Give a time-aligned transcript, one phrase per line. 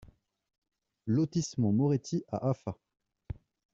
[1.05, 2.75] Lotissement Moretti à Afa